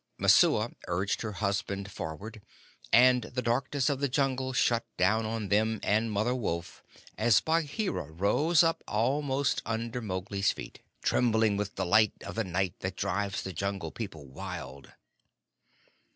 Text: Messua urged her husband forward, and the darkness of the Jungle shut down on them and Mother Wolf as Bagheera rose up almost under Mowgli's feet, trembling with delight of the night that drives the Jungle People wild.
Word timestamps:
Messua 0.17 0.71
urged 0.87 1.21
her 1.21 1.33
husband 1.33 1.91
forward, 1.91 2.41
and 2.91 3.21
the 3.21 3.41
darkness 3.43 3.87
of 3.87 3.99
the 3.99 4.09
Jungle 4.09 4.51
shut 4.51 4.83
down 4.97 5.27
on 5.27 5.49
them 5.49 5.79
and 5.83 6.11
Mother 6.11 6.33
Wolf 6.33 6.81
as 7.19 7.39
Bagheera 7.39 8.09
rose 8.11 8.63
up 8.63 8.83
almost 8.87 9.61
under 9.63 10.01
Mowgli's 10.01 10.51
feet, 10.51 10.79
trembling 11.03 11.55
with 11.55 11.75
delight 11.75 12.13
of 12.25 12.33
the 12.33 12.43
night 12.43 12.73
that 12.79 12.97
drives 12.97 13.43
the 13.43 13.53
Jungle 13.53 13.91
People 13.91 14.25
wild. 14.25 14.91